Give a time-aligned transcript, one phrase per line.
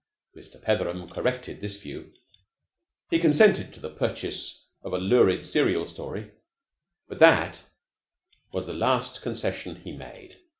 [0.35, 0.59] Mr.
[0.59, 2.11] Petheram corrected this view.
[3.11, 6.31] He consented to the purchase of a lurid serial story,
[7.07, 7.63] but that
[8.51, 10.37] was the last concession he made.